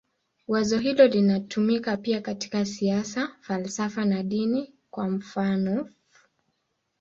Wazo 0.47 0.77
hilo 0.79 1.07
linatumika 1.07 1.97
pia 1.97 2.21
katika 2.21 2.65
siasa, 2.65 3.29
falsafa 3.41 4.05
na 4.05 4.23
dini, 4.23 4.73
kwa 4.91 5.09
mfanof. 5.09 5.91